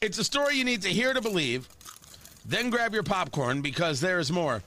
[0.00, 1.68] It's a story you need to hear to believe.
[2.46, 4.62] Then grab your popcorn because there's more.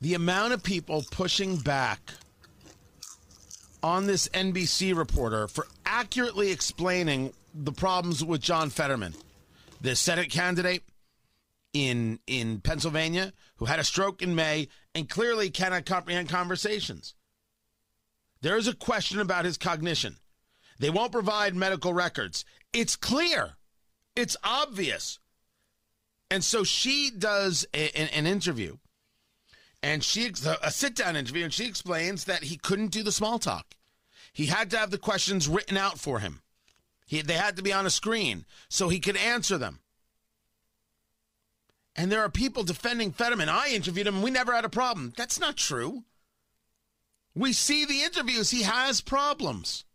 [0.00, 2.12] The amount of people pushing back
[3.82, 9.14] on this NBC reporter for accurately explaining the problems with John Fetterman,
[9.80, 10.84] the Senate candidate
[11.72, 17.14] in in Pennsylvania who had a stroke in May and clearly cannot comprehend conversations.
[18.40, 20.16] There is a question about his cognition.
[20.78, 22.44] They won't provide medical records.
[22.72, 23.56] It's clear.
[24.14, 25.18] It's obvious.
[26.30, 28.76] And so she does a, an, an interview
[29.82, 30.32] and she
[30.62, 33.76] a sit down interview and she explains that he couldn't do the small talk.
[34.32, 36.42] He had to have the questions written out for him.
[37.06, 39.80] He, they had to be on a screen so he could answer them.
[41.94, 43.48] And there are people defending Fetterman.
[43.48, 44.20] I interviewed him.
[44.20, 45.14] We never had a problem.
[45.16, 46.04] That's not true.
[47.34, 48.50] We see the interviews.
[48.50, 49.85] He has problems.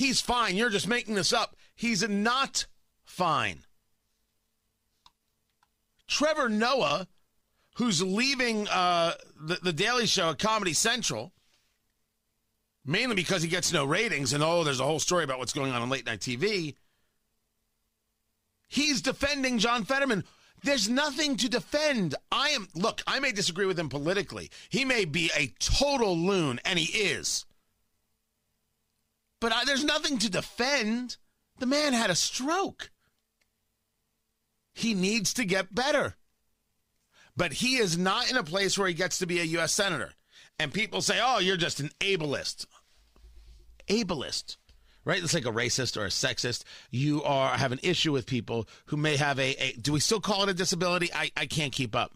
[0.00, 0.56] He's fine.
[0.56, 1.56] You're just making this up.
[1.74, 2.66] He's not
[3.04, 3.64] fine.
[6.08, 7.06] Trevor Noah,
[7.74, 11.34] who's leaving uh, the, the Daily Show at Comedy Central,
[12.82, 15.70] mainly because he gets no ratings, and oh, there's a whole story about what's going
[15.70, 16.76] on on late night TV.
[18.68, 20.24] He's defending John Fetterman.
[20.62, 22.14] There's nothing to defend.
[22.32, 24.50] I am, look, I may disagree with him politically.
[24.70, 27.44] He may be a total loon, and he is.
[29.40, 31.16] But I, there's nothing to defend.
[31.58, 32.90] The man had a stroke.
[34.72, 36.16] He needs to get better.
[37.36, 39.72] But he is not in a place where he gets to be a U.S.
[39.72, 40.12] Senator.
[40.58, 42.66] And people say, oh, you're just an ableist.
[43.88, 44.56] Ableist
[45.04, 45.22] right?
[45.22, 46.64] It's like a racist or a sexist.
[46.90, 50.20] You are have an issue with people who may have a, a do we still
[50.20, 51.12] call it a disability?
[51.12, 52.12] I, I can't keep up.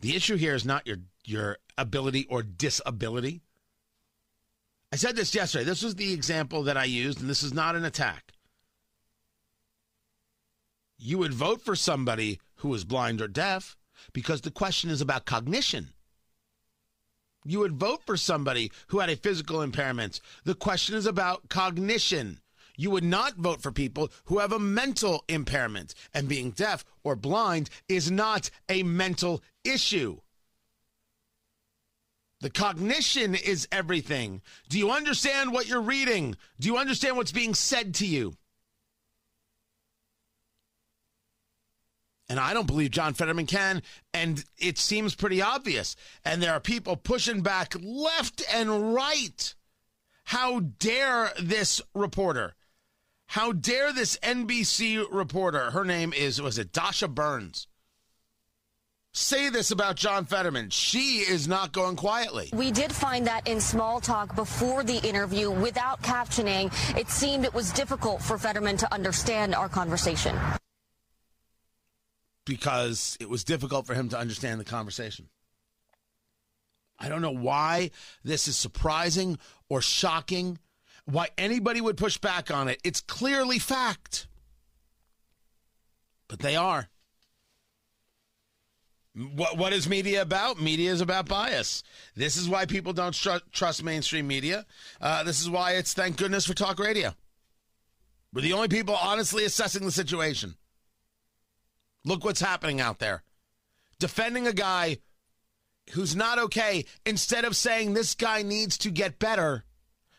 [0.00, 3.42] The issue here is not your your ability or disability.
[4.92, 5.64] I said this yesterday.
[5.64, 8.32] This was the example that I used, and this is not an attack.
[10.98, 13.76] You would vote for somebody who is blind or deaf
[14.12, 15.88] because the question is about cognition
[17.46, 20.20] you would vote for somebody who had a physical impairment.
[20.44, 22.40] The question is about cognition.
[22.76, 25.94] You would not vote for people who have a mental impairment.
[26.12, 30.18] And being deaf or blind is not a mental issue.
[32.40, 34.42] The cognition is everything.
[34.68, 36.36] Do you understand what you're reading?
[36.60, 38.36] Do you understand what's being said to you?
[42.28, 43.82] And I don't believe John Fetterman can.
[44.12, 45.96] And it seems pretty obvious.
[46.24, 49.54] And there are people pushing back left and right.
[50.24, 52.54] How dare this reporter?
[53.28, 55.70] How dare this NBC reporter?
[55.70, 57.68] Her name is, was it Dasha Burns?
[59.16, 60.70] Say this about John Fetterman.
[60.70, 62.50] She is not going quietly.
[62.52, 67.54] We did find that in small talk before the interview without captioning, it seemed it
[67.54, 70.36] was difficult for Fetterman to understand our conversation
[72.46, 75.28] because it was difficult for him to understand the conversation.
[76.98, 77.90] I don't know why
[78.24, 79.38] this is surprising
[79.68, 80.58] or shocking,
[81.04, 82.80] why anybody would push back on it.
[82.84, 84.28] It's clearly fact.
[86.28, 86.88] But they are.
[89.16, 90.60] What what is media about?
[90.60, 91.82] Media is about bias.
[92.14, 94.66] This is why people don't tr- trust mainstream media.
[95.00, 97.14] Uh, this is why it's thank goodness for talk radio.
[98.34, 100.56] We're the only people honestly assessing the situation.
[102.04, 103.22] Look what's happening out there.
[103.98, 104.98] Defending a guy
[105.92, 109.64] who's not okay instead of saying this guy needs to get better,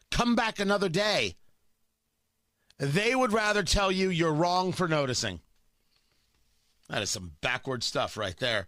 [0.09, 1.36] come back another day.
[2.80, 5.41] They would rather tell you you're wrong for noticing.
[6.90, 8.68] That is some backward stuff right there.